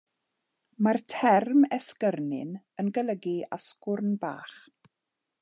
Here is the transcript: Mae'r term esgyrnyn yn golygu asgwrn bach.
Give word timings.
Mae'r 0.87 0.99
term 1.13 1.67
esgyrnyn 1.77 2.57
yn 2.85 2.91
golygu 2.97 3.35
asgwrn 3.59 4.19
bach. 4.25 4.59